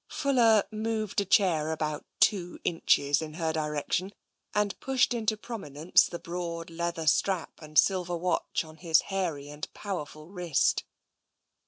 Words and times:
"Fuller 0.21 0.63
moved 0.71 1.21
a 1.21 1.25
chair 1.25 1.69
about 1.71 2.07
two 2.19 2.57
inches 2.63 3.21
in 3.21 3.35
her 3.35 3.53
direc 3.53 3.91
tion 3.91 4.13
and 4.51 4.79
pushed 4.79 5.13
into 5.13 5.37
prominence 5.37 6.07
the 6.07 6.17
broad 6.17 6.71
leather 6.71 7.05
strap 7.05 7.61
and 7.61 7.77
silver 7.77 8.17
watch 8.17 8.63
on 8.65 8.77
his 8.77 9.01
hairy 9.13 9.47
and 9.47 9.71
powerful 9.75 10.29
wrist. 10.31 10.85